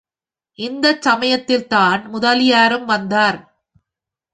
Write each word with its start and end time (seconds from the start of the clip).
இந்தச் 0.59 1.01
சமயத்தில்தான் 1.01 2.01
முதலியாரும் 2.13 2.85
வந்தார். 2.85 3.39